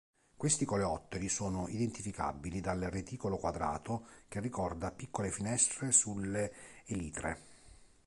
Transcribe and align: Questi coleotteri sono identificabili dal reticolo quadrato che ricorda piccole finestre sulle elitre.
Questi 0.35 0.65
coleotteri 0.65 1.29
sono 1.29 1.67
identificabili 1.67 2.59
dal 2.59 2.79
reticolo 2.81 3.37
quadrato 3.37 4.07
che 4.27 4.39
ricorda 4.39 4.89
piccole 4.89 5.29
finestre 5.29 5.91
sulle 5.91 6.51
elitre. 6.87 7.41